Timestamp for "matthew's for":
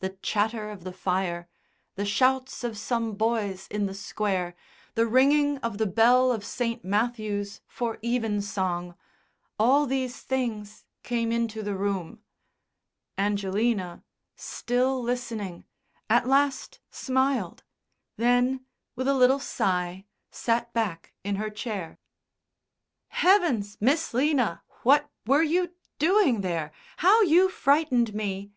6.84-7.96